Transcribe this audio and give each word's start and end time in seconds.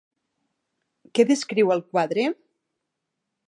Què 1.19 1.27
descriu 1.33 1.75
el 1.77 1.85
quadre? 1.93 2.25